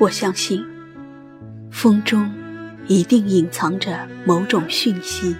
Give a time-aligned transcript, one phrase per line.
[0.00, 0.66] 我相信，
[1.70, 2.32] 风中
[2.86, 5.36] 一定隐藏着某种讯息。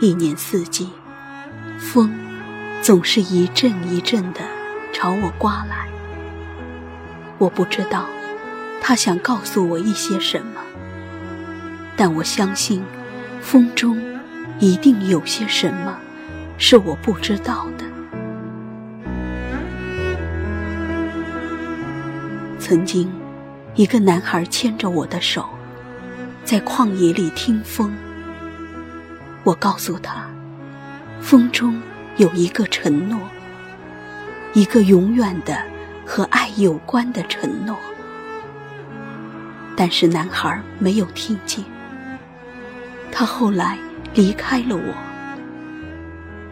[0.00, 0.88] 一年四季，
[1.78, 2.10] 风
[2.80, 4.40] 总是一阵一阵的
[4.90, 5.86] 朝我刮来。
[7.36, 8.06] 我不知道
[8.80, 10.62] 他想告诉我一些什么，
[11.94, 12.82] 但我相信，
[13.42, 14.00] 风中
[14.58, 15.98] 一定有些什么
[16.56, 17.84] 是我不知道的。
[22.62, 23.12] 曾经，
[23.74, 25.48] 一个男孩牵着我的手，
[26.44, 27.92] 在旷野里听风。
[29.42, 30.30] 我告诉他，
[31.20, 31.82] 风中
[32.18, 33.18] 有一个承诺，
[34.52, 35.60] 一个永远的
[36.06, 37.76] 和爱有关的承诺。
[39.74, 41.64] 但是男孩没有听见。
[43.10, 43.76] 他后来
[44.14, 44.94] 离开了我。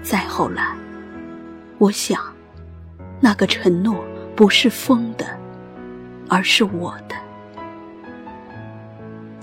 [0.03, 0.75] 再后来，
[1.79, 2.21] 我想，
[3.21, 5.39] 那个承诺不是风的。
[6.31, 7.17] 而是我的。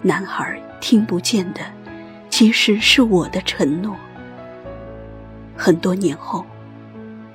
[0.02, 1.60] 男孩听不见的，
[2.30, 3.94] 其实是我的承诺。
[5.56, 6.46] 很多年后，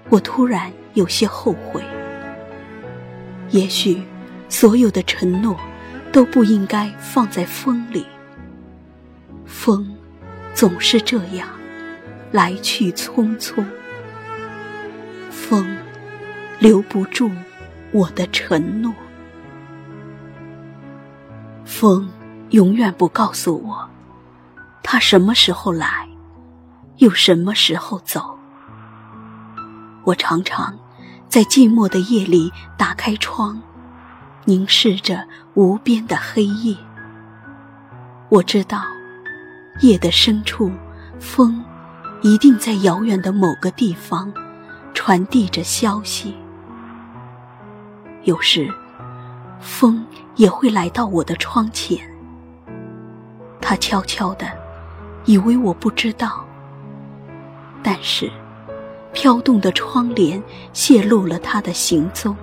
[0.09, 1.83] 我突然有些后悔。
[3.51, 4.03] 也许，
[4.49, 5.55] 所有的承诺
[6.11, 8.07] 都不应该放在风里。
[9.45, 9.95] 风，
[10.55, 11.47] 总是这样，
[12.31, 13.63] 来去匆匆。
[15.31, 15.77] 风，
[16.59, 17.31] 留不住
[17.91, 18.95] 我的承诺。
[21.65, 22.09] 风
[22.51, 23.89] 永远不告诉我，
[24.83, 26.09] 它什么时候来，
[26.97, 28.39] 又什么时候走。
[30.05, 30.77] 我常常
[31.29, 33.61] 在寂寞的夜里打开窗，
[34.45, 36.77] 凝视着无边的黑夜。
[38.29, 38.83] 我知道，
[39.81, 40.71] 夜的深处，
[41.21, 41.65] 风
[42.23, 44.33] 一定在遥远的某个地方
[44.93, 46.35] 传递着消息。
[48.25, 48.69] 有时，
[49.61, 50.05] 风。
[50.43, 51.97] 也会来到我的窗前。
[53.61, 54.51] 他悄悄的，
[55.25, 56.45] 以为我不知道。
[57.81, 58.29] 但是，
[59.13, 60.43] 飘动的窗帘
[60.73, 62.37] 泄露了他的行踪。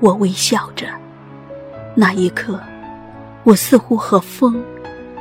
[0.00, 0.88] 我微笑着，
[1.94, 2.58] 那一刻，
[3.44, 4.60] 我似乎和风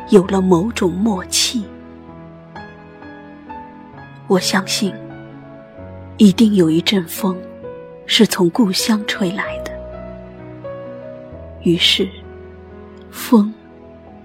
[0.09, 1.63] 有了某种默契。
[4.25, 4.91] 我相信，
[6.17, 7.37] 一定有一阵风，
[8.07, 9.66] 是从故乡吹来的。
[11.67, 12.07] 于是，
[13.11, 13.53] 风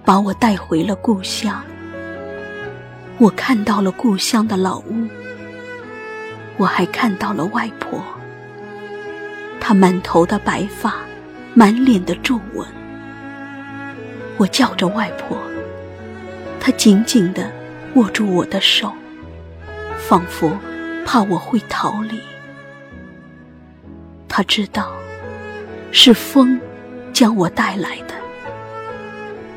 [0.05, 1.61] 把我带回了故乡。
[3.19, 5.09] 我看到了故乡的老屋，
[6.57, 8.01] 我还看到了外婆。
[9.61, 10.95] 她满头的白发，
[11.53, 12.65] 满脸的皱纹。
[14.37, 15.37] 我叫着外婆，
[16.61, 17.51] 她紧紧地
[17.95, 18.93] 握住我的手，
[19.99, 20.57] 仿佛
[21.05, 22.21] 怕我会逃离。
[24.29, 24.93] 她知道，
[25.91, 26.61] 是风。
[27.13, 28.15] 将我带来的，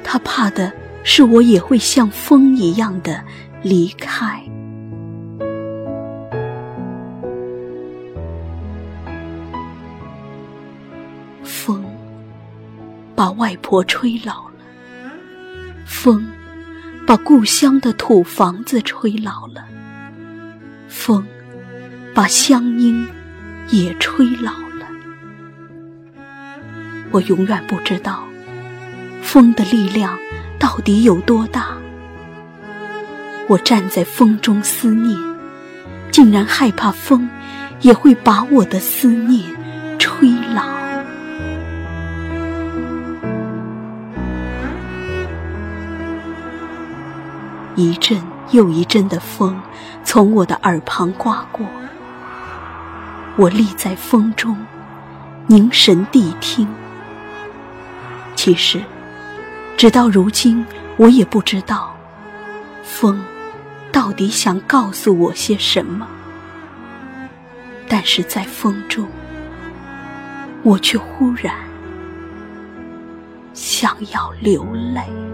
[0.03, 0.71] 他怕的
[1.03, 3.23] 是我也会像风一样的
[3.61, 4.43] 离开。
[11.43, 11.83] 风
[13.15, 14.59] 把外婆吹老了，
[15.85, 16.27] 风
[17.07, 19.65] 把故乡的土房子吹老了，
[20.87, 21.25] 风
[22.13, 23.07] 把乡音
[23.69, 24.64] 也吹老。
[27.15, 28.25] 我永远不知道，
[29.21, 30.19] 风的力量
[30.59, 31.67] 到底有多大。
[33.47, 35.17] 我站在风中思念，
[36.11, 37.29] 竟然害怕风
[37.79, 39.45] 也会把我的思念
[39.97, 40.75] 吹老。
[47.75, 48.21] 一阵
[48.51, 49.57] 又一阵的风
[50.03, 51.65] 从我的耳旁刮过，
[53.37, 54.57] 我立在风中，
[55.47, 56.67] 凝神谛听。
[58.45, 58.79] 其实，
[59.75, 60.63] 直到如今，
[60.97, 61.97] 我也不知道，
[62.83, 63.19] 风
[63.91, 66.07] 到底想告诉我些什么。
[67.87, 69.07] 但是在风中，
[70.61, 71.55] 我却忽然
[73.55, 74.63] 想要流
[74.93, 75.24] 泪。